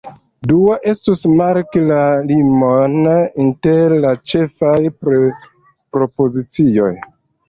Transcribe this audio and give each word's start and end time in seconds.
Dua 0.51 0.75
estus 0.91 1.19
marki 1.41 1.83
la 1.89 1.99
limon 2.31 2.95
inter 3.43 3.93
du 4.05 4.13
ĉefaj 4.31 4.73
propozicioj. 5.03 6.89